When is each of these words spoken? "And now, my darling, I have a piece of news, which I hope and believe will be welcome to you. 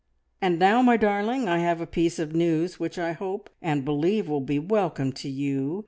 "And 0.41 0.57
now, 0.57 0.81
my 0.81 0.97
darling, 0.97 1.47
I 1.47 1.59
have 1.59 1.79
a 1.79 1.85
piece 1.85 2.17
of 2.17 2.33
news, 2.33 2.79
which 2.79 2.97
I 2.97 3.11
hope 3.11 3.51
and 3.61 3.85
believe 3.85 4.27
will 4.27 4.41
be 4.41 4.57
welcome 4.57 5.11
to 5.11 5.29
you. 5.29 5.79